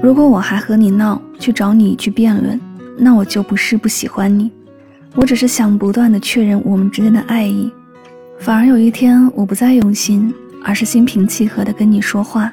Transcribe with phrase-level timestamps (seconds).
[0.00, 2.58] 如果我还和你闹，去找你去辩论，
[2.96, 4.48] 那我就不是不喜欢你，
[5.16, 7.68] 我只是想不断的确认我们之间的爱意。
[8.38, 10.32] 反而有一天，我不再用心，
[10.62, 12.52] 而是心平气和的跟你说话，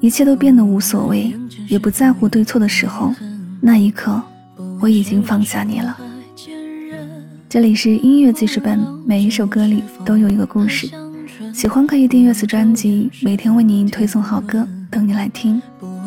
[0.00, 1.34] 一切都变得无所谓，
[1.66, 3.14] 也不在乎对错的时候，
[3.58, 4.20] 那一刻，
[4.78, 5.96] 我已经放下你了。
[7.48, 10.90] 这里是音乐记事本，每一首歌里都有一个故事。
[11.54, 15.60] 喜欢可以订阅此专辑，每天为您推送好歌，等你来听。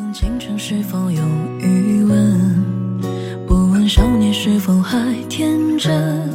[0.09, 1.21] 问青春是否有
[1.59, 2.63] 余温，
[3.45, 4.97] 不问少年是否还
[5.29, 6.27] 天真，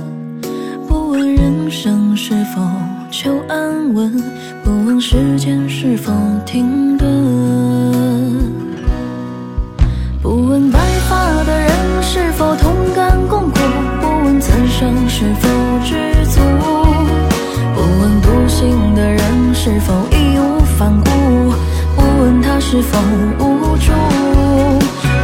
[0.86, 2.62] 不问人生是否
[3.10, 4.12] 求安稳，
[4.62, 6.12] 不问时间是否
[6.46, 7.04] 停顿，
[23.46, 23.92] 无助；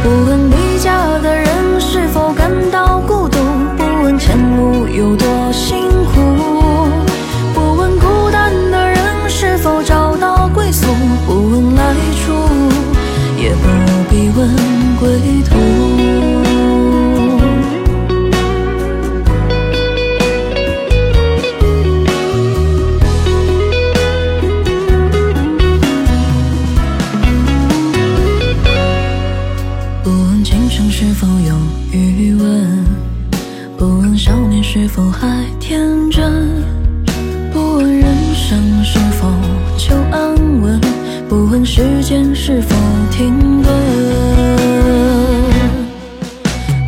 [0.03, 3.37] 不问离家的人是否感到孤独；
[3.77, 6.21] 不问前路有多辛苦；
[7.53, 8.97] 不问孤单的人
[9.29, 10.87] 是否找到归宿；
[11.25, 12.33] 不问来处，
[13.37, 13.67] 也不
[14.09, 14.49] 必问
[14.99, 15.40] 归
[35.11, 36.49] 还天真？
[37.53, 39.27] 不问人生是否
[39.77, 40.79] 求安稳，
[41.27, 42.75] 不问时间是否
[43.11, 43.71] 停顿，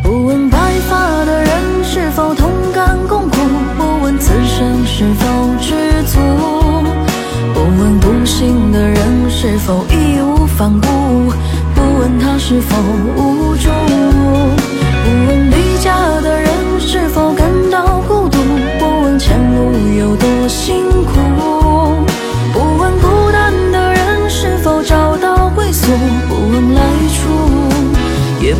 [0.02, 0.58] 不问白
[0.88, 3.36] 发的人是否同甘共苦，
[3.76, 5.26] 不问此生是否
[5.60, 5.74] 知
[6.06, 6.18] 足，
[7.52, 10.86] 不问独行的人是否义无反顾，
[11.74, 12.76] 不问他是否
[13.16, 13.33] 无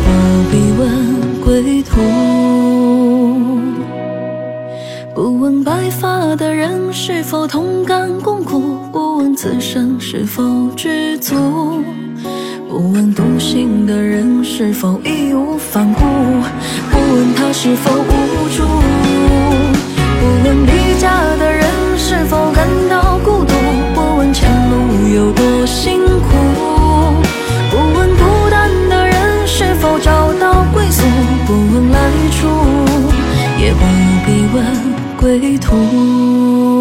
[0.05, 0.11] 何，
[0.51, 2.01] 必问归途。
[5.15, 10.43] 不问白发的人是否同甘共苦，不问此生是否
[10.75, 11.35] 知足，
[12.69, 16.01] 不问独行的人是否义无反顾，
[16.91, 18.63] 不问他是否无助，
[20.19, 20.74] 不问别
[34.55, 34.63] 问
[35.17, 36.74] 归途。